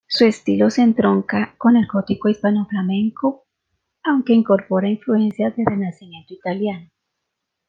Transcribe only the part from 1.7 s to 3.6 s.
el gótico hispanoflamenco,